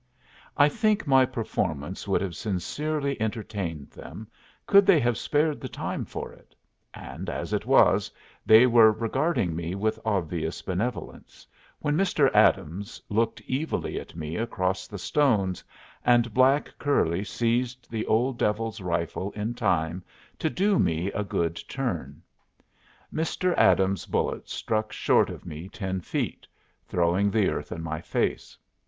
[0.57, 4.27] I think my performance would have sincerely entertained them
[4.65, 6.55] could they have spared the time for it;
[6.91, 8.09] and as it was,
[8.43, 11.45] they were regarding me with obvious benevolence,
[11.81, 12.33] when Mr.
[12.33, 15.63] Adams looked evilly at me across the stones,
[16.03, 20.03] and black curly seized the old devil's rifle in time
[20.39, 22.23] to do me a good turn.
[23.13, 23.55] Mr.
[23.55, 26.47] Adams's bullet struck short of me ten feet,
[26.87, 28.57] throwing the earth in my face.